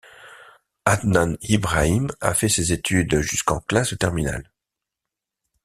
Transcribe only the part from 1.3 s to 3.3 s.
Ibrahim a fait ses études